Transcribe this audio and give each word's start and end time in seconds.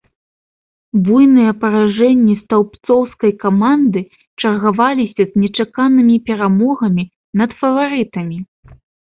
Буйныя 1.09 1.51
паражэнні 1.63 2.35
стаўбцоўскай 2.39 3.31
каманды 3.43 4.01
чаргаваліся 4.41 5.23
з 5.35 5.43
нечаканымі 5.43 6.17
перамогамі 6.31 7.05
над 7.45 7.49
фаварытамі. 7.63 8.37